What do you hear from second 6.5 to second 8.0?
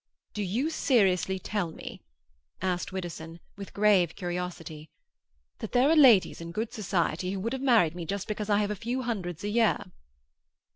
good society who would have married